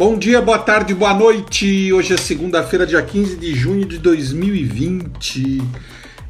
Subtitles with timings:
[0.00, 1.92] Bom dia, boa tarde, boa noite.
[1.92, 5.62] Hoje é segunda-feira, dia 15 de junho de 2020.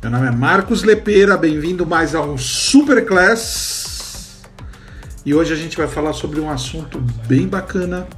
[0.02, 4.40] Meu nome é Marcos Lepeira, bem-vindo mais a um Superclass.
[5.24, 8.08] E hoje a gente vai falar sobre um assunto bem bacana: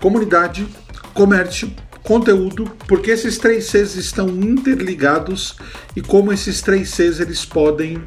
[0.00, 0.64] comunidade,
[1.12, 1.68] comércio,
[2.04, 5.56] conteúdo, porque esses três Cs estão interligados
[5.96, 8.04] e como esses três Cs eles podem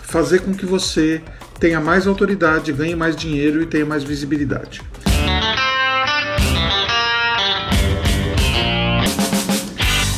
[0.00, 1.20] fazer com que você
[1.58, 4.91] tenha mais autoridade, ganhe mais dinheiro e tenha mais visibilidade.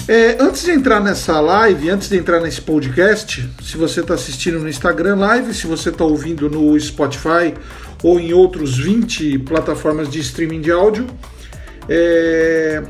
[0.06, 4.58] É, antes de entrar nessa live, antes de entrar nesse podcast, se você está assistindo
[4.58, 7.54] no Instagram Live, se você está ouvindo no Spotify
[8.02, 11.06] ou em outros 20 plataformas de streaming de áudio,
[11.88, 12.82] é,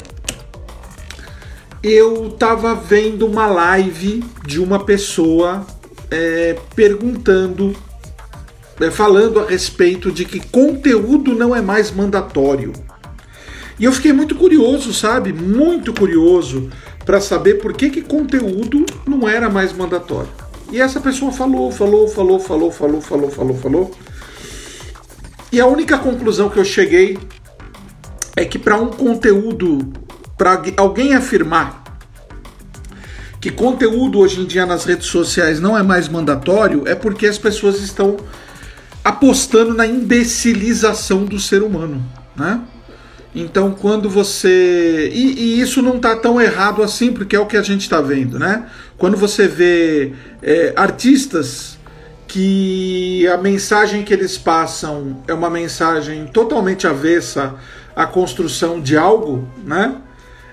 [1.84, 5.64] eu estava vendo uma live de uma pessoa
[6.10, 7.76] é, perguntando,
[8.80, 12.72] é, falando a respeito de que conteúdo não é mais mandatório.
[13.78, 15.32] E eu fiquei muito curioso, sabe?
[15.32, 16.70] Muito curioso
[17.04, 20.30] para saber por que, que conteúdo não era mais mandatório.
[20.70, 23.90] E essa pessoa falou, falou, falou, falou, falou, falou, falou, falou.
[25.52, 27.18] E a única conclusão que eu cheguei
[28.34, 29.92] é que para um conteúdo,
[30.36, 31.84] para alguém afirmar
[33.40, 37.36] que conteúdo hoje em dia nas redes sociais não é mais mandatório, é porque as
[37.36, 38.16] pessoas estão
[39.04, 42.02] apostando na imbecilização do ser humano,
[42.34, 42.62] né?
[43.34, 45.10] Então, quando você.
[45.12, 48.00] E, e isso não está tão errado assim, porque é o que a gente está
[48.00, 48.66] vendo, né?
[48.96, 51.76] Quando você vê é, artistas
[52.28, 57.56] que a mensagem que eles passam é uma mensagem totalmente avessa
[57.94, 59.96] à construção de algo, né?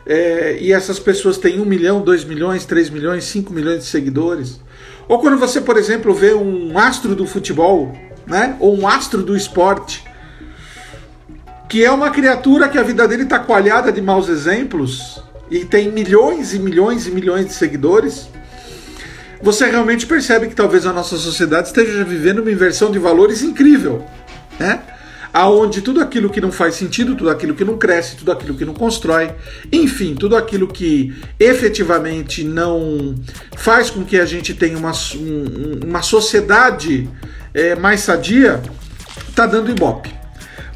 [0.03, 4.59] É, e essas pessoas têm um milhão, dois milhões, três milhões, cinco milhões de seguidores.
[5.07, 7.95] Ou quando você, por exemplo, vê um astro do futebol,
[8.25, 8.57] né?
[8.59, 10.03] Ou um astro do esporte
[11.71, 15.89] que é uma criatura que a vida dele está coalhada de maus exemplos e tem
[15.89, 18.27] milhões e milhões e milhões de seguidores,
[19.41, 24.05] você realmente percebe que talvez a nossa sociedade esteja vivendo uma inversão de valores incrível,
[24.59, 24.81] né?
[25.31, 28.65] Aonde tudo aquilo que não faz sentido, tudo aquilo que não cresce, tudo aquilo que
[28.65, 29.31] não constrói,
[29.71, 33.15] enfim, tudo aquilo que efetivamente não
[33.55, 37.09] faz com que a gente tenha uma, um, uma sociedade
[37.53, 38.61] é, mais sadia,
[39.29, 40.13] está dando ibope.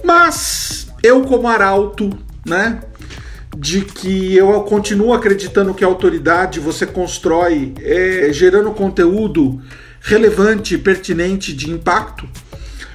[0.02, 2.82] Mas eu, como arauto, né?
[3.56, 9.62] De que eu continuo acreditando que a autoridade você constrói é, gerando conteúdo
[10.02, 12.28] relevante, pertinente, de impacto.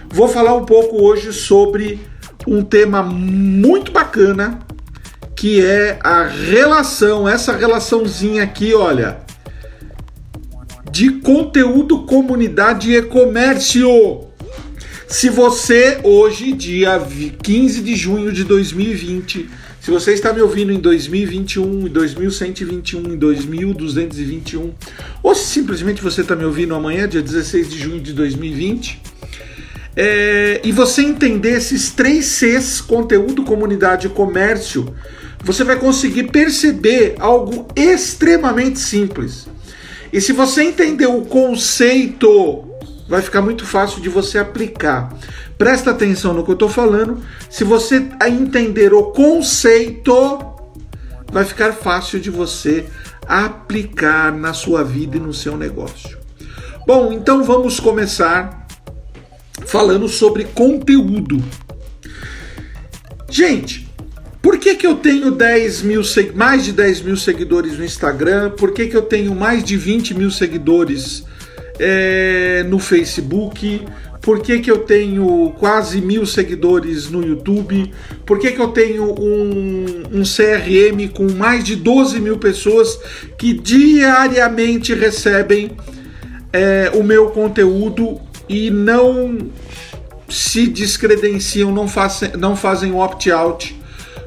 [0.08, 2.00] Vou falar um pouco hoje sobre
[2.46, 4.60] um tema muito bacana
[5.40, 9.20] que é a relação, essa relaçãozinha aqui, olha,
[10.90, 14.29] de conteúdo, comunidade e comércio.
[15.10, 17.04] Se você, hoje, dia
[17.42, 19.50] 15 de junho de 2020,
[19.80, 24.72] se você está me ouvindo em 2021, em 2121, em 2221,
[25.20, 29.02] ou se simplesmente você está me ouvindo amanhã, dia 16 de junho de 2020,
[29.96, 34.94] é, e você entender esses três Cs, conteúdo, comunidade e comércio,
[35.42, 39.48] você vai conseguir perceber algo extremamente simples.
[40.12, 42.69] E se você entender o conceito
[43.10, 45.12] vai ficar muito fácil de você aplicar.
[45.58, 47.20] Presta atenção no que eu estou falando.
[47.50, 50.38] Se você entender o conceito,
[51.32, 52.86] vai ficar fácil de você
[53.26, 56.16] aplicar na sua vida e no seu negócio.
[56.86, 58.64] Bom, então vamos começar
[59.66, 61.42] falando sobre conteúdo.
[63.28, 63.88] Gente,
[64.40, 66.02] por que, que eu tenho 10 mil,
[66.36, 68.50] mais de 10 mil seguidores no Instagram?
[68.50, 71.24] Por que, que eu tenho mais de 20 mil seguidores
[71.80, 73.82] é, no Facebook?
[74.20, 77.90] Por que, que eu tenho quase mil seguidores no YouTube?
[78.26, 82.98] Por que, que eu tenho um, um CRM com mais de 12 mil pessoas
[83.38, 85.70] que diariamente recebem
[86.52, 89.38] é, o meu conteúdo e não
[90.28, 93.80] se descredenciam, não, fazem, não fazem opt-out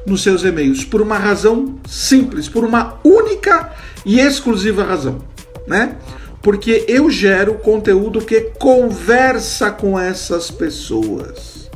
[0.04, 0.84] nos seus e-mails?
[0.84, 3.72] Por uma razão simples, por uma única
[4.04, 5.22] e exclusiva razão,
[5.68, 5.96] né?
[6.44, 11.70] Porque eu gero conteúdo que conversa com essas pessoas.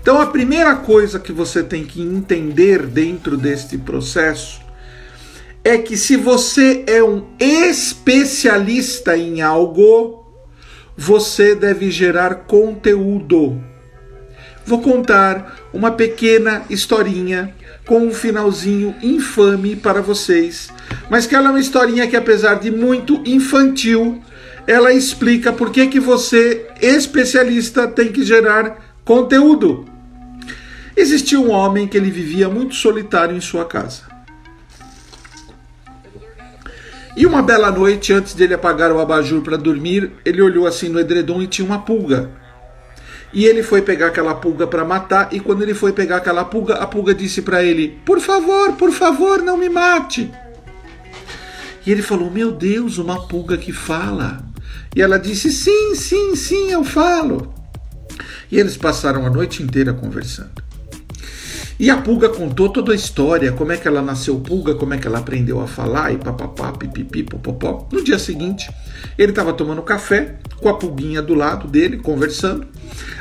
[0.00, 4.62] Então a primeira coisa que você tem que entender dentro deste processo
[5.64, 10.24] é que se você é um especialista em algo,
[10.96, 13.60] você deve gerar conteúdo.
[14.64, 17.52] Vou contar uma pequena historinha
[17.84, 20.68] com um finalzinho infame para vocês,
[21.08, 24.22] mas que ela é uma historinha que apesar de muito infantil,
[24.66, 29.86] ela explica por que que você, especialista, tem que gerar conteúdo.
[30.96, 34.12] Existia um homem que ele vivia muito solitário em sua casa.
[37.16, 40.98] E uma bela noite, antes dele apagar o abajur para dormir, ele olhou assim no
[40.98, 42.30] edredom e tinha uma pulga.
[43.34, 46.74] E ele foi pegar aquela pulga para matar, e quando ele foi pegar aquela pulga,
[46.74, 50.30] a pulga disse para ele: Por favor, por favor, não me mate.
[51.86, 54.44] E ele falou: Meu Deus, uma pulga que fala.
[54.94, 57.52] E ela disse: Sim, sim, sim, eu falo.
[58.50, 60.62] E eles passaram a noite inteira conversando.
[61.78, 64.98] E a pulga contou toda a história, como é que ela nasceu pulga, como é
[64.98, 67.88] que ela aprendeu a falar e papapá, pipipi, popopó.
[67.90, 68.70] No dia seguinte,
[69.18, 72.68] ele estava tomando café com a pulguinha do lado dele, conversando.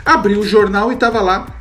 [0.06, 1.61] Abriu o jornal e estava lá.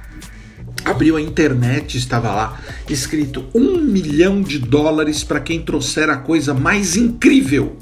[0.84, 6.54] Abriu a internet, estava lá escrito um milhão de dólares para quem trouxer a coisa
[6.54, 7.76] mais incrível.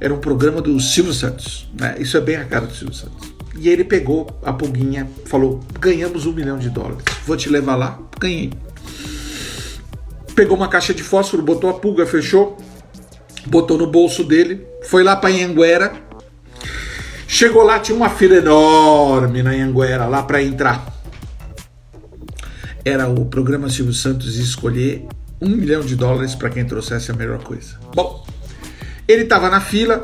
[0.00, 1.68] Era um programa do Silvio Santos.
[1.78, 1.96] Né?
[1.98, 3.32] Isso é bem a cara do Silvio Santos.
[3.58, 7.04] E ele pegou a pulguinha, falou: ganhamos um milhão de dólares.
[7.26, 7.98] Vou te levar lá.
[8.18, 8.52] Ganhei.
[10.34, 12.56] Pegou uma caixa de fósforo, botou a pulga, fechou,
[13.46, 15.92] botou no bolso dele, foi lá para Anhanguera.
[17.26, 20.99] Chegou lá, tinha uma fila enorme na Anhanguera lá para entrar.
[22.84, 25.06] Era o programa Silvio Santos escolher
[25.40, 27.78] um milhão de dólares para quem trouxesse a melhor coisa.
[27.94, 28.26] Bom,
[29.06, 30.02] ele estava na fila,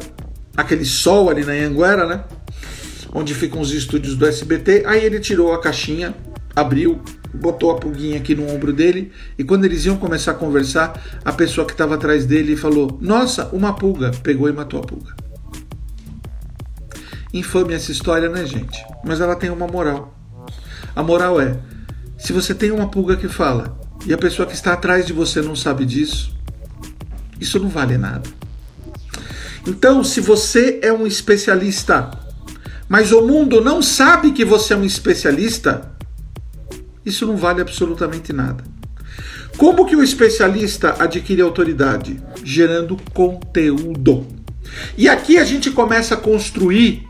[0.56, 2.25] aquele sol ali na Anhanguera, né?
[3.17, 4.84] onde ficam os estúdios do SBT.
[4.87, 6.14] Aí ele tirou a caixinha,
[6.55, 7.00] abriu,
[7.32, 11.32] botou a pulguinha aqui no ombro dele e quando eles iam começar a conversar, a
[11.32, 14.11] pessoa que estava atrás dele falou: Nossa, uma pulga!
[14.23, 15.14] Pegou e matou a pulga.
[17.32, 18.84] Infame essa história, né, gente?
[19.02, 20.14] Mas ela tem uma moral.
[20.94, 21.56] A moral é:
[22.19, 25.41] se você tem uma pulga que fala e a pessoa que está atrás de você
[25.43, 26.35] não sabe disso,
[27.41, 28.29] isso não vale nada.
[29.67, 32.27] Então, se você é um especialista
[32.89, 35.91] mas o mundo não sabe que você é um especialista,
[37.05, 38.62] isso não vale absolutamente nada.
[39.57, 42.21] Como que o especialista adquire autoridade?
[42.45, 44.27] Gerando conteúdo.
[44.97, 47.09] E aqui a gente começa a construir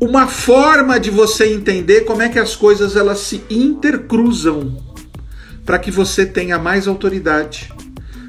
[0.00, 4.76] uma forma de você entender como é que as coisas elas se intercruzam
[5.64, 7.72] para que você tenha mais autoridade,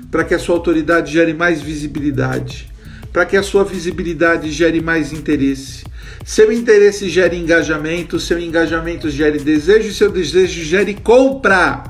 [0.10, 2.72] para que a sua autoridade gere mais visibilidade,
[3.12, 5.86] para que a sua visibilidade gere mais interesse.
[6.26, 11.84] Seu interesse gere engajamento, seu engajamento gere desejo, seu desejo gere compra.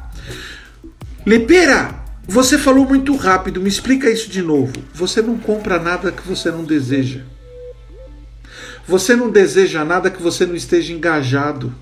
[1.26, 4.74] Lepera, você falou muito rápido, me explica isso de novo.
[4.94, 7.22] Você não compra nada que você não deseja.
[8.88, 11.76] Você não deseja nada que você não esteja engajado.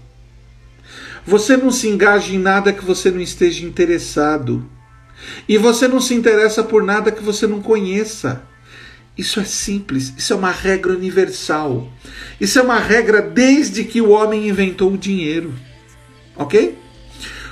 [1.26, 4.68] Você não se engaja em nada que você não esteja interessado.
[5.48, 8.44] E você não se interessa por nada que você não conheça.
[9.18, 11.88] Isso é simples, isso é uma regra universal.
[12.40, 15.54] Isso é uma regra desde que o homem inventou o dinheiro.
[16.36, 16.78] Ok?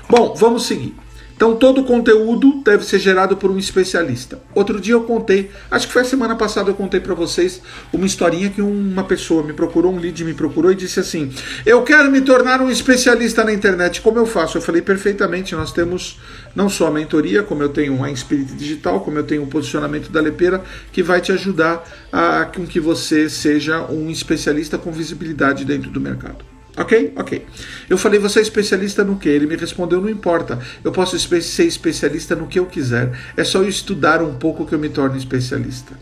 [0.09, 0.93] Bom, vamos seguir.
[1.43, 4.39] Então, todo conteúdo deve ser gerado por um especialista.
[4.55, 7.61] Outro dia eu contei, acho que foi a semana passada eu contei para vocês
[7.91, 11.33] uma historinha que uma pessoa me procurou, um lead me procurou e disse assim:
[11.65, 13.99] Eu quero me tornar um especialista na internet.
[13.99, 14.57] Como eu faço?
[14.57, 15.53] Eu falei perfeitamente.
[15.53, 16.17] Nós temos
[16.55, 20.09] não só a mentoria, como eu tenho a Spirit Digital, como eu tenho o posicionamento
[20.13, 20.63] da Lepeira,
[20.93, 25.99] que vai te ajudar a com que você seja um especialista com visibilidade dentro do
[25.99, 26.52] mercado.
[26.75, 27.13] Ok?
[27.15, 27.45] Ok.
[27.89, 29.29] Eu falei, você é especialista no que?
[29.29, 30.59] Ele me respondeu, não importa.
[30.83, 33.11] Eu posso ser especialista no que eu quiser.
[33.37, 35.93] É só eu estudar um pouco que eu me torno especialista.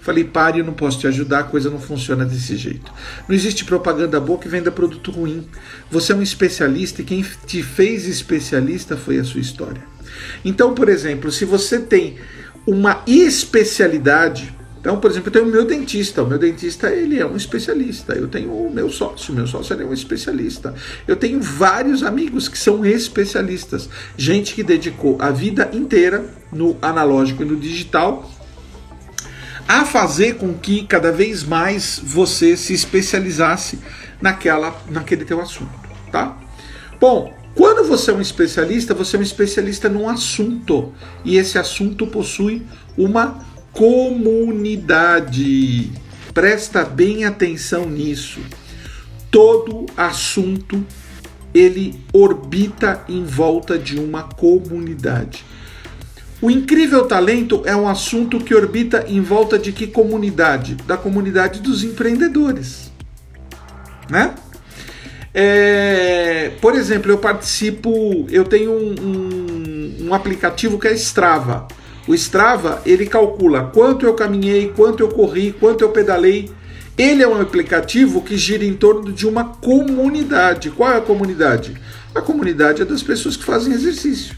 [0.00, 2.90] Falei, pare, eu não posso te ajudar, a coisa não funciona desse jeito.
[3.28, 5.46] Não existe propaganda boa que venda produto ruim.
[5.90, 9.82] Você é um especialista e quem te fez especialista foi a sua história.
[10.44, 12.16] Então, por exemplo, se você tem
[12.66, 16.22] uma especialidade, então, por exemplo, eu tenho o meu dentista.
[16.22, 18.12] O meu dentista ele é um especialista.
[18.12, 19.32] Eu tenho o meu sócio.
[19.32, 20.74] O meu sócio é um especialista.
[21.06, 23.88] Eu tenho vários amigos que são especialistas.
[24.16, 28.30] Gente que dedicou a vida inteira no analógico e no digital
[29.66, 33.78] a fazer com que cada vez mais você se especializasse
[34.20, 35.70] naquela, naquele teu assunto,
[36.10, 36.38] tá?
[36.98, 42.06] Bom, quando você é um especialista, você é um especialista num assunto e esse assunto
[42.06, 42.62] possui
[42.96, 45.90] uma comunidade.
[46.32, 48.40] Presta bem atenção nisso.
[49.30, 50.84] Todo assunto
[51.54, 55.44] ele orbita em volta de uma comunidade.
[56.40, 60.76] O incrível talento é um assunto que orbita em volta de que comunidade?
[60.86, 62.92] Da comunidade dos empreendedores,
[64.08, 64.34] né?
[65.34, 71.66] É, por exemplo, eu participo, eu tenho um, um, um aplicativo que é Strava.
[72.08, 76.50] O Strava, ele calcula quanto eu caminhei, quanto eu corri, quanto eu pedalei
[76.96, 80.70] Ele é um aplicativo que gira em torno de uma comunidade.
[80.70, 81.76] Qual é a comunidade?
[82.14, 84.34] A comunidade é das pessoas que fazem exercício.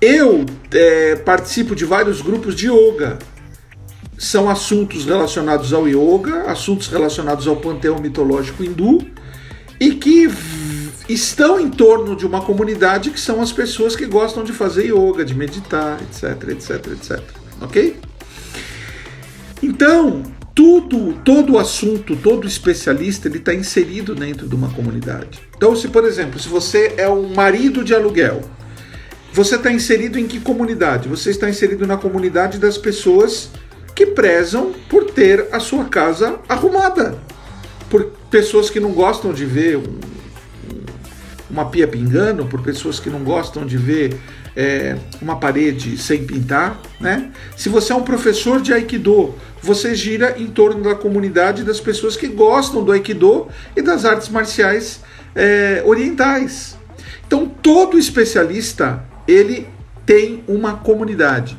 [0.00, 3.18] Eu é, participo de vários grupos de yoga.
[4.18, 8.98] São assuntos relacionados ao yoga, assuntos relacionados ao panteão mitológico hindu
[9.80, 10.28] e que
[11.08, 15.24] estão em torno de uma comunidade que são as pessoas que gostam de fazer yoga,
[15.24, 17.20] de meditar, etc, etc, etc.
[17.60, 17.96] Ok?
[19.62, 20.22] Então,
[20.54, 25.40] tudo, todo assunto, todo especialista, ele está inserido dentro de uma comunidade.
[25.56, 28.40] Então, se por exemplo, se você é um marido de aluguel,
[29.32, 31.08] você está inserido em que comunidade?
[31.08, 33.50] Você está inserido na comunidade das pessoas
[33.94, 37.18] que prezam por ter a sua casa arrumada,
[37.90, 39.98] por pessoas que não gostam de ver um,
[41.50, 44.16] uma pia pingando, por pessoas que não gostam de ver
[44.56, 47.30] é, uma parede sem pintar, né?
[47.56, 52.16] Se você é um professor de Aikido, você gira em torno da comunidade das pessoas
[52.16, 55.00] que gostam do Aikido e das artes marciais
[55.34, 56.76] é, orientais.
[57.26, 59.68] Então, todo especialista ele
[60.04, 61.56] tem uma comunidade.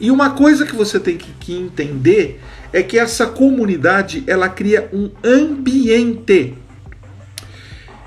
[0.00, 2.40] E uma coisa que você tem que, que entender
[2.72, 6.54] é que essa comunidade ela cria um ambiente.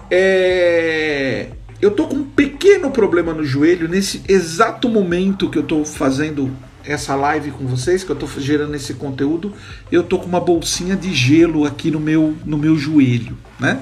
[0.10, 1.50] É,
[1.82, 6.52] eu tô com um pequeno problema no joelho nesse exato momento que eu tô fazendo
[6.84, 9.52] essa live com vocês, que eu tô gerando esse conteúdo,
[9.92, 13.82] eu tô com uma bolsinha de gelo aqui no meu no meu joelho, né?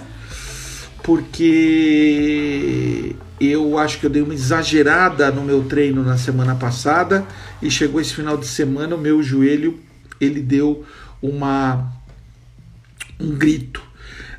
[1.03, 7.25] Porque eu acho que eu dei uma exagerada no meu treino na semana passada
[7.61, 9.77] e chegou esse final de semana o meu joelho
[10.19, 10.85] ele deu
[11.21, 11.91] uma
[13.19, 13.81] um grito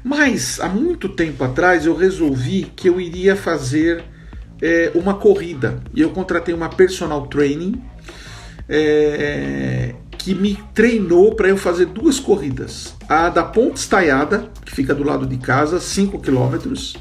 [0.04, 4.04] mas há muito tempo atrás eu resolvi que eu iria fazer
[4.60, 7.82] é, uma corrida e eu contratei uma personal training
[8.68, 12.94] é, que me treinou para eu fazer duas corridas.
[13.08, 16.96] A da Ponte Estaiada, que fica do lado de casa, 5 quilômetros.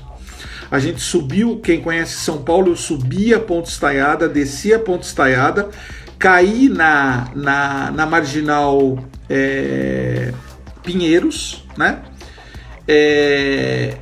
[0.72, 5.06] A gente subiu, quem conhece São Paulo, eu subi a Ponte Estaiada, desci a Ponte
[5.06, 5.70] Estaiada,
[6.18, 8.98] caí na, na, na marginal
[9.30, 10.34] é,
[10.84, 12.02] Pinheiros, né?
[12.88, 13.98] É,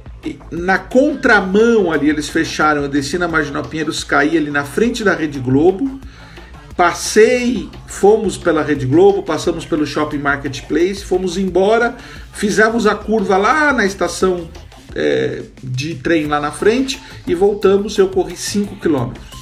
[0.52, 5.16] na contramão ali, eles fecharam, eu desci na Marginal Pinheiros, caí ali na frente da
[5.16, 6.00] Rede Globo,
[6.76, 11.96] passei, fomos pela Rede Globo, passamos pelo Shopping Marketplace, fomos embora,
[12.34, 14.50] fizemos a curva lá na estação
[14.96, 19.42] é, de trem lá na frente e voltamos, eu corri 5 quilômetros.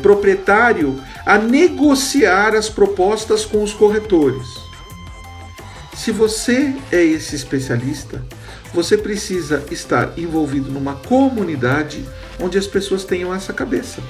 [0.00, 4.46] proprietário a negociar as propostas com os corretores.
[5.94, 8.24] Se você é esse especialista,
[8.72, 12.04] você precisa estar envolvido numa comunidade
[12.40, 14.02] onde as pessoas tenham essa cabeça,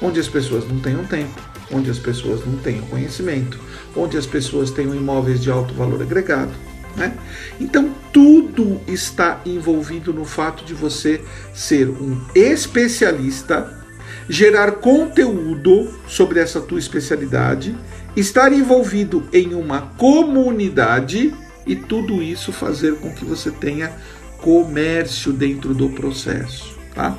[0.00, 3.58] onde as pessoas não tenham tempo, onde as pessoas não tenham conhecimento,
[3.96, 6.52] onde as pessoas tenham imóveis de alto valor agregado.
[6.96, 7.16] Né?
[7.60, 11.20] Então, tudo está envolvido no fato de você
[11.52, 13.82] ser um especialista
[14.28, 17.76] gerar conteúdo sobre essa tua especialidade,
[18.16, 21.34] estar envolvido em uma comunidade
[21.66, 23.92] e tudo isso fazer com que você tenha
[24.38, 27.16] comércio dentro do processo, tá?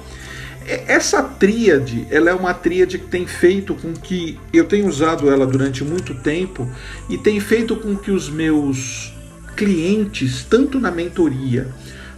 [0.68, 5.46] Essa tríade, ela é uma tríade que tem feito com que eu tenho usado ela
[5.46, 6.68] durante muito tempo
[7.08, 9.14] e tem feito com que os meus
[9.56, 11.68] clientes, tanto na mentoria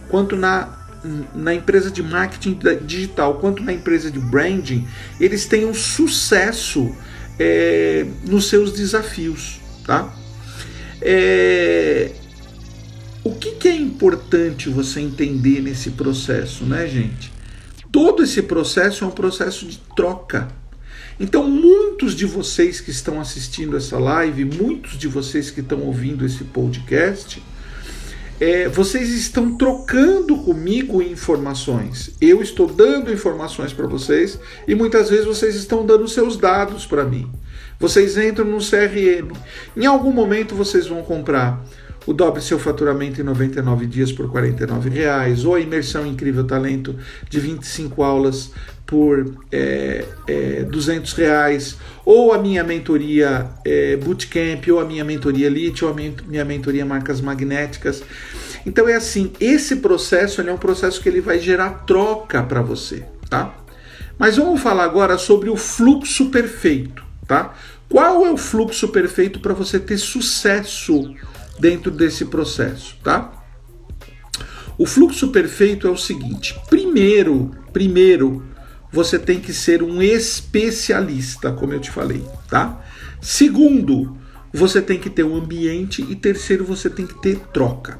[0.08, 0.76] quanto na
[1.32, 4.86] na empresa de marketing digital quanto na empresa de branding,
[5.20, 6.92] eles tenham sucesso
[7.38, 10.12] é, nos seus desafios, tá?
[11.00, 12.10] É,
[13.24, 17.32] o que, que é importante você entender nesse processo, né, gente?
[17.90, 20.48] Todo esse processo é um processo de troca.
[21.20, 26.24] Então, muitos de vocês que estão assistindo essa live, muitos de vocês que estão ouvindo
[26.24, 27.42] esse podcast,
[28.40, 32.14] é, vocês estão trocando comigo informações.
[32.20, 37.04] Eu estou dando informações para vocês e muitas vezes vocês estão dando seus dados para
[37.04, 37.28] mim.
[37.78, 39.32] Vocês entram no CRM.
[39.76, 41.64] Em algum momento vocês vão comprar
[42.08, 44.54] o dobre seu faturamento em 99 dias por R$
[44.90, 46.96] reais, ou a imersão incrível talento
[47.28, 48.50] de 25 aulas
[48.86, 55.48] por é, é, 200 reais, ou a minha mentoria é, Bootcamp, ou a minha mentoria
[55.48, 58.02] Elite, ou a minha mentoria Marcas Magnéticas.
[58.64, 63.04] Então é assim, esse processo é um processo que ele vai gerar troca para você,
[63.28, 63.54] tá?
[64.18, 67.54] Mas vamos falar agora sobre o fluxo perfeito, tá?
[67.88, 71.14] Qual é o fluxo perfeito para você ter sucesso
[71.60, 73.32] dentro desse processo, tá?
[74.78, 78.44] O fluxo perfeito é o seguinte: primeiro, primeiro,
[78.90, 82.82] você tem que ser um especialista, como eu te falei, tá?
[83.20, 84.16] Segundo,
[84.52, 87.98] você tem que ter um ambiente e terceiro, você tem que ter troca.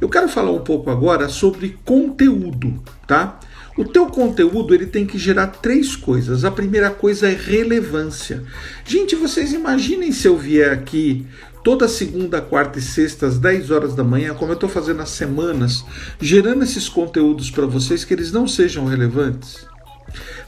[0.00, 3.38] Eu quero falar um pouco agora sobre conteúdo, tá?
[3.76, 6.44] O teu conteúdo ele tem que gerar três coisas.
[6.44, 8.42] A primeira coisa é relevância.
[8.84, 11.26] Gente, vocês imaginem se eu vier aqui
[11.62, 15.10] toda segunda, quarta e sexta, às 10 horas da manhã, como eu estou fazendo as
[15.10, 15.84] semanas,
[16.20, 19.66] gerando esses conteúdos para vocês que eles não sejam relevantes?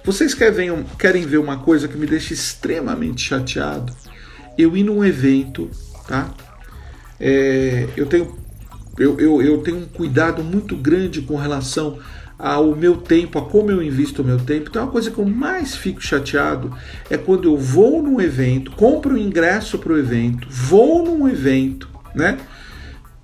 [0.04, 3.94] Vocês querem, ver uma coisa que me deixa extremamente chateado?
[4.58, 5.70] Eu ir num evento,
[6.08, 6.34] tá?
[7.20, 8.36] É, eu, tenho,
[8.98, 11.98] eu, eu, eu tenho um cuidado muito grande com relação
[12.42, 14.68] ao meu tempo, a como eu invisto o meu tempo.
[14.68, 16.76] Então, a coisa que eu mais fico chateado
[17.08, 21.88] é quando eu vou num evento, compro um ingresso para o evento, vou num evento,
[22.12, 22.38] né?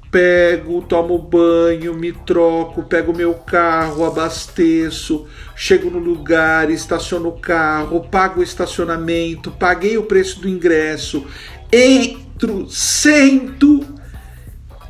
[0.08, 5.26] Pego, tomo banho, me troco, pego meu carro, abasteço,
[5.56, 11.26] chego no lugar, estaciono o carro, pago o estacionamento, paguei o preço do ingresso,
[11.72, 13.84] entro, sento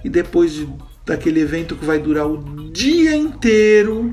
[0.05, 0.69] e depois de
[1.09, 4.11] daquele evento que vai durar o dia inteiro,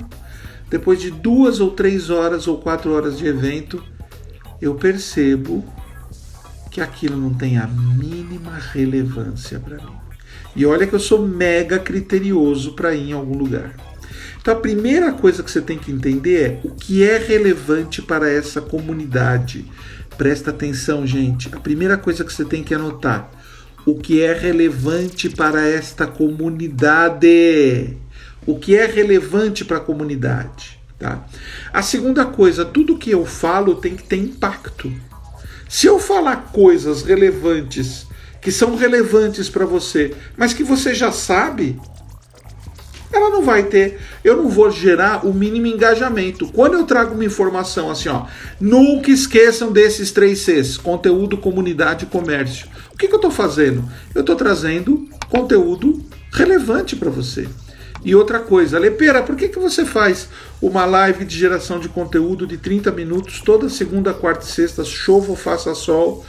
[0.70, 3.84] depois de duas ou três horas ou quatro horas de evento,
[4.62, 5.64] eu percebo
[6.72, 9.94] que aquilo não tem a mínima relevância para mim.
[10.56, 13.76] E olha que eu sou mega criterioso para ir em algum lugar.
[14.42, 18.32] Então a primeira coisa que você tem que entender é o que é relevante para
[18.32, 19.66] essa comunidade.
[20.18, 21.54] Presta atenção, gente.
[21.54, 23.30] A primeira coisa que você tem que anotar
[23.86, 27.96] o que é relevante para esta comunidade.
[28.46, 30.80] O que é relevante para a comunidade.
[30.98, 31.26] Tá?
[31.72, 34.92] A segunda coisa, tudo que eu falo tem que ter impacto.
[35.70, 38.08] Se eu falar coisas relevantes,
[38.42, 41.80] que são relevantes para você, mas que você já sabe,
[43.18, 44.00] ela não vai ter.
[44.24, 46.48] Eu não vou gerar o mínimo engajamento.
[46.52, 48.26] Quando eu trago uma informação assim, ó,
[48.60, 52.68] nunca esqueçam desses três Cs: conteúdo, comunidade e comércio.
[52.94, 53.84] O que, que eu estou fazendo?
[54.14, 56.02] Eu estou trazendo conteúdo
[56.32, 57.48] relevante para você.
[58.04, 60.30] E outra coisa, Lepera, por que, que você faz
[60.62, 65.32] uma live de geração de conteúdo de 30 minutos toda segunda, quarta e sexta, chova
[65.32, 66.24] ou faça sol?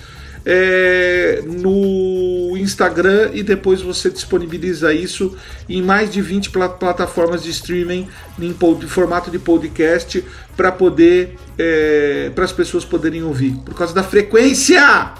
[0.47, 5.37] É, no Instagram e depois você disponibiliza isso
[5.69, 8.55] em mais de 20 plataformas de streaming em
[8.87, 10.25] formato de podcast
[10.57, 15.13] para poder é, para as pessoas poderem ouvir por causa da frequência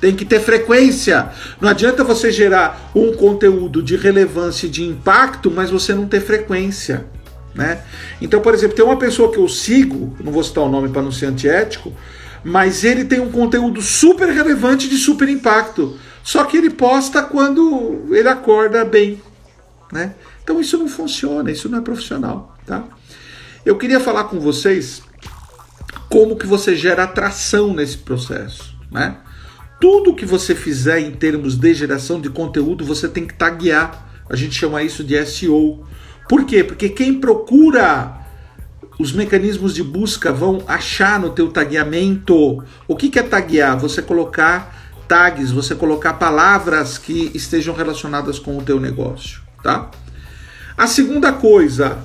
[0.00, 1.30] tem que ter frequência.
[1.58, 6.20] Não adianta você gerar um conteúdo de relevância e de impacto, mas você não ter
[6.20, 7.06] frequência.
[7.54, 7.80] Né?
[8.20, 11.00] Então, por exemplo, tem uma pessoa que eu sigo, não vou citar o nome para
[11.00, 11.94] não ser antiético,
[12.46, 15.98] mas ele tem um conteúdo super relevante de super impacto.
[16.22, 19.20] Só que ele posta quando ele acorda bem,
[19.90, 20.14] né?
[20.44, 22.84] Então isso não funciona, isso não é profissional, tá?
[23.64, 25.02] Eu queria falar com vocês
[26.08, 29.16] como que você gera atração nesse processo, né?
[29.80, 34.06] Tudo que você fizer em termos de geração de conteúdo, você tem que taguear.
[34.30, 35.84] A gente chama isso de SEO.
[36.28, 36.62] Por quê?
[36.62, 38.24] Porque quem procura
[38.98, 42.62] os mecanismos de busca vão achar no teu tagueamento.
[42.88, 43.78] O que, é taguear?
[43.78, 44.74] Você colocar
[45.06, 49.90] tags, você colocar palavras que estejam relacionadas com o teu negócio, tá?
[50.76, 51.98] A segunda coisa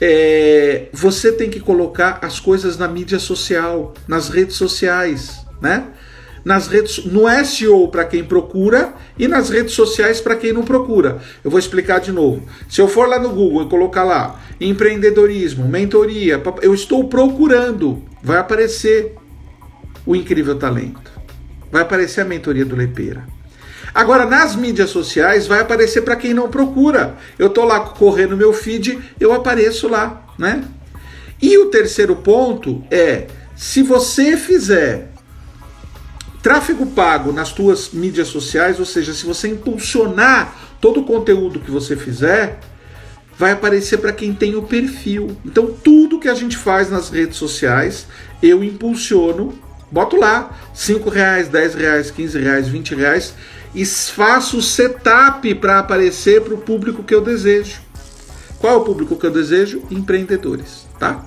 [0.00, 5.86] é você tem que colocar as coisas na mídia social, nas redes sociais, né?
[6.44, 11.20] Nas redes, no SEO para quem procura e nas redes sociais para quem não procura.
[11.44, 12.42] Eu vou explicar de novo.
[12.68, 18.38] Se eu for lá no Google e colocar lá empreendedorismo, mentoria, eu estou procurando, vai
[18.38, 19.14] aparecer
[20.06, 21.10] o incrível talento.
[21.70, 23.26] Vai aparecer a mentoria do Lepeira.
[23.94, 27.16] Agora, nas mídias sociais, vai aparecer para quem não procura.
[27.38, 30.64] Eu estou lá correndo meu feed, eu apareço lá, né?
[31.40, 35.11] E o terceiro ponto é: se você fizer
[36.42, 41.70] Tráfego pago nas tuas mídias sociais, ou seja, se você impulsionar todo o conteúdo que
[41.70, 42.58] você fizer,
[43.38, 45.36] vai aparecer para quem tem o perfil.
[45.44, 48.06] Então, tudo que a gente faz nas redes sociais,
[48.42, 49.56] eu impulsiono,
[49.90, 53.34] boto lá 5 reais, 10 reais, 15 reais, 20 reais
[53.74, 57.80] e faço o setup para aparecer para o público que eu desejo.
[58.58, 59.82] Qual é o público que eu desejo?
[59.90, 61.24] Empreendedores, tá?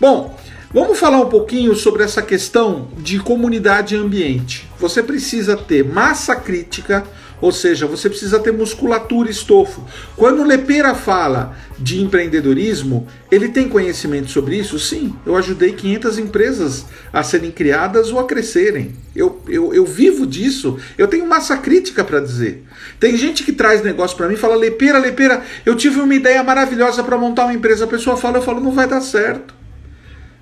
[0.00, 0.38] Bom,
[0.70, 4.68] Vamos falar um pouquinho sobre essa questão de comunidade e ambiente.
[4.78, 7.04] Você precisa ter massa crítica,
[7.40, 9.82] ou seja, você precisa ter musculatura estofo.
[10.14, 14.78] Quando o Lepeira fala de empreendedorismo, ele tem conhecimento sobre isso?
[14.78, 18.94] Sim, eu ajudei 500 empresas a serem criadas ou a crescerem.
[19.16, 22.62] Eu, eu, eu vivo disso, eu tenho massa crítica para dizer.
[23.00, 26.44] Tem gente que traz negócio para mim e fala: Lepeira, Lepeira, eu tive uma ideia
[26.44, 27.86] maravilhosa para montar uma empresa.
[27.86, 29.57] A pessoa fala, eu falo, não vai dar certo.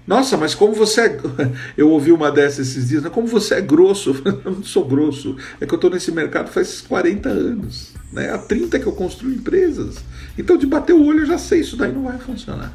[0.07, 1.21] Nossa, mas como você é.
[1.77, 3.11] Eu ouvi uma dessas esses dias, né?
[3.11, 4.14] como você é grosso.
[4.45, 5.37] Eu não sou grosso.
[5.61, 7.92] É que eu estou nesse mercado faz 40 anos.
[8.12, 8.31] Né?
[8.31, 9.97] Há 30 que eu construo empresas.
[10.38, 12.73] Então, de bater o olho, eu já sei, isso daí não vai funcionar.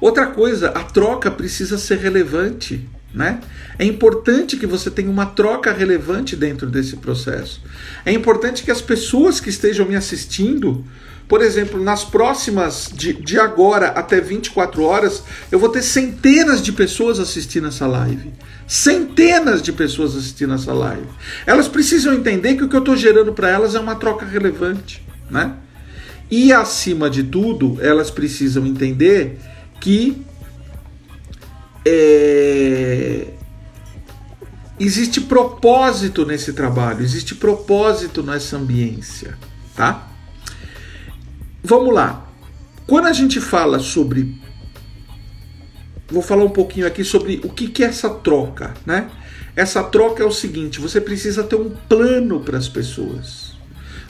[0.00, 2.88] Outra coisa, a troca precisa ser relevante.
[3.14, 3.40] Né?
[3.78, 7.60] É importante que você tenha uma troca relevante dentro desse processo.
[8.06, 10.84] É importante que as pessoas que estejam me assistindo
[11.32, 16.72] por exemplo, nas próximas, de, de agora até 24 horas, eu vou ter centenas de
[16.72, 18.34] pessoas assistindo essa live.
[18.66, 21.06] Centenas de pessoas assistindo essa live.
[21.46, 25.02] Elas precisam entender que o que eu estou gerando para elas é uma troca relevante.
[25.30, 25.54] Né?
[26.30, 29.38] E acima de tudo, elas precisam entender
[29.80, 30.22] que
[31.84, 33.28] é,
[34.78, 39.38] existe propósito nesse trabalho, existe propósito nessa ambiência,
[39.74, 40.08] tá?
[41.62, 42.26] Vamos lá.
[42.86, 44.40] Quando a gente fala sobre.
[46.10, 49.10] Vou falar um pouquinho aqui sobre o que, que é essa troca, né?
[49.54, 53.52] Essa troca é o seguinte: você precisa ter um plano para as pessoas.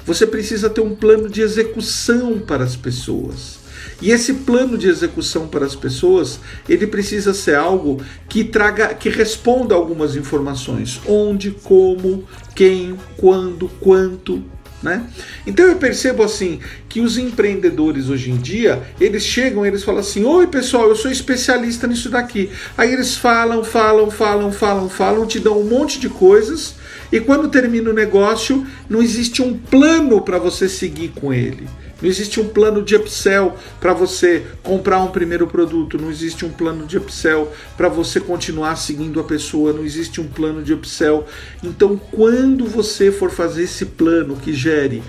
[0.04, 3.62] Você precisa ter um plano de execução para as pessoas.
[4.02, 9.08] E esse plano de execução para as pessoas, ele precisa ser algo que traga, que
[9.08, 14.42] responda algumas informações: onde, como, quem, quando, quanto,
[14.82, 15.06] né?
[15.46, 20.24] Então eu percebo assim que os empreendedores hoje em dia eles chegam, eles falam assim:
[20.24, 22.50] Oi pessoal, eu sou especialista nisso daqui.
[22.76, 26.74] Aí eles falam, falam, falam, falam, falam, te dão um monte de coisas
[27.12, 31.68] e quando termina o negócio não existe um plano para você seguir com ele.
[32.01, 36.51] Não existe um plano de upsell para você comprar um primeiro produto, não existe um
[36.51, 41.25] plano de upsell para você continuar seguindo a pessoa, não existe um plano de upsell.
[41.62, 45.01] Então, quando você for fazer esse plano que gere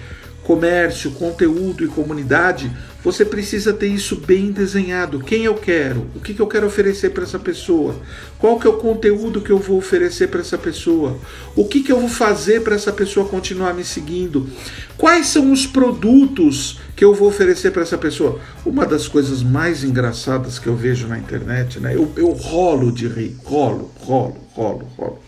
[0.44, 2.70] comércio, conteúdo e comunidade,
[3.04, 5.20] você precisa ter isso bem desenhado.
[5.20, 6.08] Quem eu quero?
[6.16, 7.96] O que, eu quero oferecer para essa pessoa?
[8.44, 11.18] Qual que é o conteúdo que eu vou oferecer para essa pessoa?
[11.56, 14.50] O que, que eu vou fazer para essa pessoa continuar me seguindo?
[14.98, 18.42] Quais são os produtos que eu vou oferecer para essa pessoa?
[18.66, 21.96] Uma das coisas mais engraçadas que eu vejo na internet, né?
[21.96, 25.20] Eu, eu rolo de rir, rolo, rolo, rolo, rolo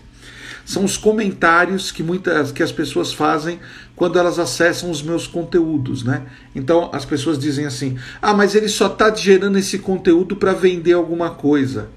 [0.65, 3.60] são os comentários que muitas que as pessoas fazem
[3.95, 6.23] quando elas acessam os meus conteúdos, né?
[6.56, 10.93] Então as pessoas dizem assim: "Ah, mas ele só está gerando esse conteúdo para vender
[10.93, 11.88] alguma coisa".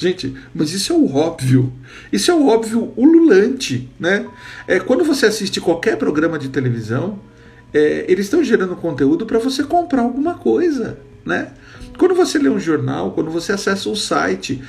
[0.00, 1.70] Gente, mas isso é o óbvio.
[2.10, 4.26] Isso é o óbvio ululante, né?
[4.66, 7.18] É, quando você assiste qualquer programa de televisão,
[7.70, 11.52] é, eles estão gerando conteúdo para você comprar alguma coisa, né?
[11.98, 14.62] Quando você lê um jornal, quando você acessa o site,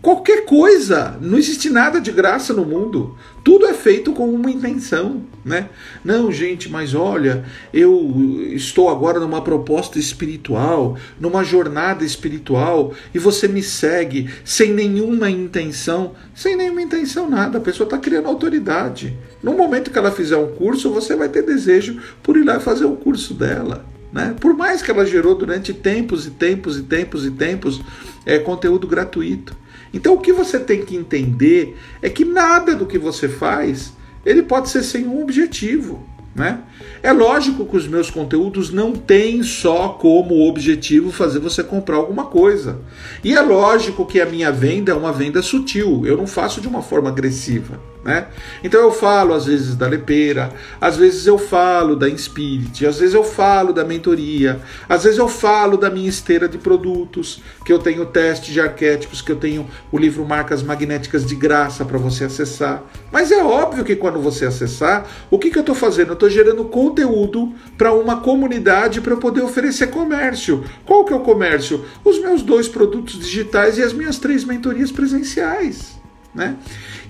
[0.00, 3.16] Qualquer coisa, não existe nada de graça no mundo.
[3.42, 5.70] Tudo é feito com uma intenção, né?
[6.04, 13.48] Não, gente, mas olha, eu estou agora numa proposta espiritual, numa jornada espiritual, e você
[13.48, 17.58] me segue sem nenhuma intenção, sem nenhuma intenção nada.
[17.58, 19.18] A pessoa está criando autoridade.
[19.42, 22.84] No momento que ela fizer um curso, você vai ter desejo por ir lá fazer
[22.84, 24.34] o curso dela, Né?
[24.40, 27.80] Por mais que ela gerou durante tempos e tempos e tempos e tempos
[28.24, 29.56] é, conteúdo gratuito.
[29.92, 33.92] Então o que você tem que entender é que nada do que você faz
[34.24, 36.06] ele pode ser sem um objetivo.
[36.34, 36.60] Né?
[37.02, 42.26] É lógico que os meus conteúdos não têm só como objetivo fazer você comprar alguma
[42.26, 42.78] coisa.
[43.24, 46.68] E é lógico que a minha venda é uma venda sutil, eu não faço de
[46.68, 47.80] uma forma agressiva.
[48.08, 48.26] Né?
[48.64, 53.14] Então eu falo às vezes da lepeira, às vezes eu falo da Inspirit, às vezes
[53.14, 57.78] eu falo da mentoria, às vezes eu falo da minha esteira de produtos, que eu
[57.78, 62.24] tenho teste de arquétipos, que eu tenho o livro Marcas Magnéticas de graça para você
[62.24, 62.82] acessar.
[63.12, 66.08] Mas é óbvio que quando você acessar, o que, que eu estou fazendo?
[66.08, 70.64] Eu estou gerando conteúdo para uma comunidade para poder oferecer comércio.
[70.86, 71.84] Qual que é o comércio?
[72.02, 75.97] Os meus dois produtos digitais e as minhas três mentorias presenciais.
[76.34, 76.56] Né?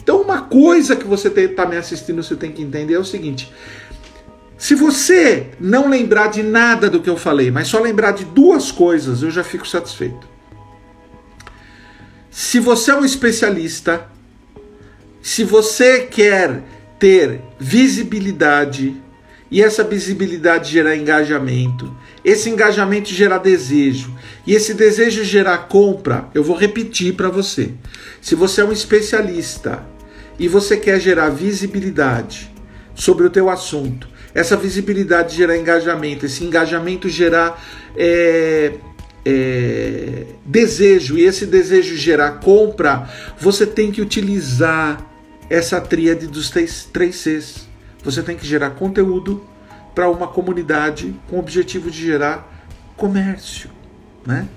[0.03, 3.53] Então, uma coisa que você está me assistindo, você tem que entender é o seguinte:
[4.57, 8.73] se você não lembrar de nada do que eu falei, mas só lembrar de duas
[8.73, 10.27] coisas, eu já fico satisfeito.
[12.31, 14.09] Se você é um especialista,
[15.23, 16.63] se você quer
[16.99, 18.97] ter visibilidade
[19.51, 24.15] e essa visibilidade gerar engajamento, esse engajamento gerar desejo
[24.47, 27.73] e esse desejo gerar compra, eu vou repetir para você.
[28.21, 29.85] Se você é um especialista
[30.39, 32.53] e você quer gerar visibilidade
[32.95, 37.63] sobre o teu assunto, essa visibilidade gerar engajamento, esse engajamento gerar
[37.97, 38.75] é,
[39.25, 45.05] é, desejo e esse desejo gerar compra, você tem que utilizar
[45.51, 47.69] essa tríade dos três, três Cs.
[48.05, 49.45] Você tem que gerar conteúdo
[49.95, 52.49] para uma comunidade com o objetivo de gerar
[52.97, 53.71] comércio,
[54.27, 54.49] né?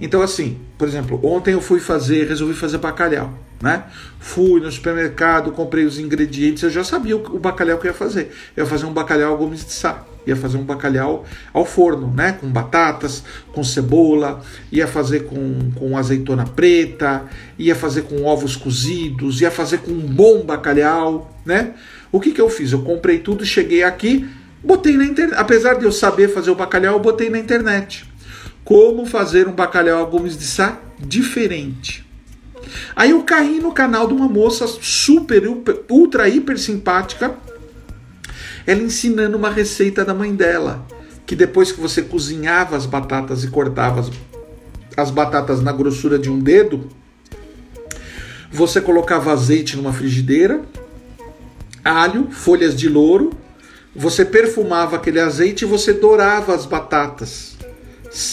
[0.00, 3.84] Então assim, por exemplo, ontem eu fui fazer, resolvi fazer bacalhau né?
[4.20, 8.30] Fui no supermercado, comprei os ingredientes, eu já sabia o bacalhau que eu ia fazer.
[8.56, 12.32] Eu ia fazer um bacalhau gomes de sá, ia fazer um bacalhau ao forno, né?
[12.40, 17.24] Com batatas, com cebola, ia fazer com, com azeitona preta,
[17.58, 21.74] ia fazer com ovos cozidos, ia fazer com um bom bacalhau, né?
[22.12, 22.72] O que que eu fiz?
[22.72, 24.28] Eu comprei tudo, cheguei aqui,
[24.62, 25.36] botei na internet.
[25.38, 28.08] Apesar de eu saber fazer o bacalhau, eu botei na internet.
[28.68, 32.06] Como fazer um bacalhau a de sá diferente.
[32.94, 35.44] Aí eu caí no canal de uma moça super,
[35.88, 37.34] ultra, hiper simpática,
[38.66, 40.86] ela ensinando uma receita da mãe dela,
[41.24, 44.10] que depois que você cozinhava as batatas e cortava as,
[44.98, 46.90] as batatas na grossura de um dedo,
[48.52, 50.60] você colocava azeite numa frigideira,
[51.82, 53.30] alho, folhas de louro,
[53.96, 57.56] você perfumava aquele azeite e você dourava as batatas,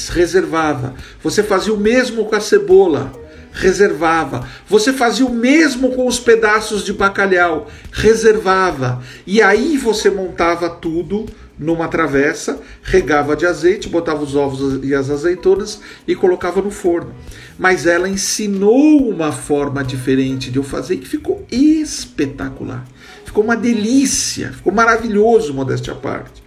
[0.10, 0.96] reservava.
[1.24, 3.12] Você fazia o mesmo com a cebola
[3.56, 4.48] reservava.
[4.68, 9.02] Você fazia o mesmo com os pedaços de bacalhau, reservava.
[9.26, 11.26] E aí você montava tudo
[11.58, 17.16] numa travessa, regava de azeite, botava os ovos e as azeitonas e colocava no forno.
[17.58, 22.86] Mas ela ensinou uma forma diferente de eu fazer que ficou espetacular.
[23.24, 26.44] Ficou uma delícia, ficou maravilhoso, modéstia à parte.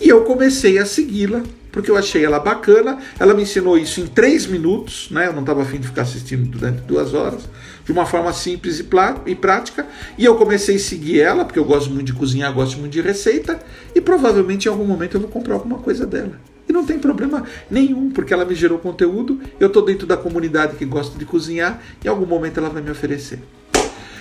[0.00, 2.98] E eu comecei a segui-la porque eu achei ela bacana.
[3.18, 5.26] Ela me ensinou isso em três minutos, né?
[5.26, 7.48] Eu não estava afim de ficar assistindo durante duas horas,
[7.84, 8.86] de uma forma simples e,
[9.26, 9.86] e prática.
[10.16, 13.00] E eu comecei a seguir ela, porque eu gosto muito de cozinhar, gosto muito de
[13.00, 13.58] receita,
[13.94, 16.38] e provavelmente em algum momento eu vou comprar alguma coisa dela.
[16.68, 20.76] E não tem problema nenhum, porque ela me gerou conteúdo, eu estou dentro da comunidade
[20.76, 23.40] que gosta de cozinhar, e em algum momento ela vai me oferecer.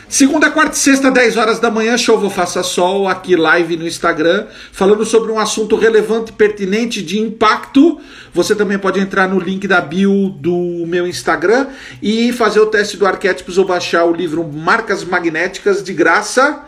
[0.10, 4.48] Segunda, quarta e sexta, 10 horas da manhã, Chovo Faça Sol, aqui live no Instagram,
[4.72, 8.00] falando sobre um assunto relevante, pertinente, de impacto.
[8.34, 11.68] Você também pode entrar no link da bio do meu Instagram
[12.02, 16.64] e fazer o teste do Arquétipos ou baixar o livro Marcas Magnéticas de graça.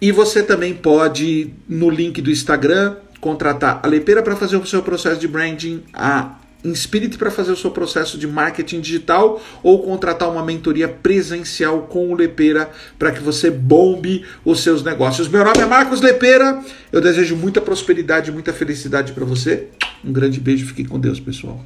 [0.00, 4.80] E você também pode, no link do Instagram, contratar a Lepeira para fazer o seu
[4.80, 10.30] processo de branding, a Inspire-te para fazer o seu processo de marketing digital ou contratar
[10.30, 15.28] uma mentoria presencial com o Lepeira para que você bombe os seus negócios.
[15.28, 16.62] Meu nome é Marcos Lepeira.
[16.92, 19.68] Eu desejo muita prosperidade, muita felicidade para você.
[20.04, 21.64] Um grande beijo, fique com Deus, pessoal.